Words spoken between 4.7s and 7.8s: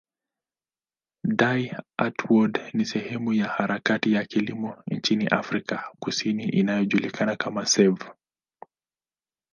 nchini Afrika Kusini inayojulikana kama